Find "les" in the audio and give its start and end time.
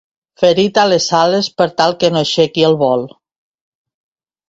0.91-1.09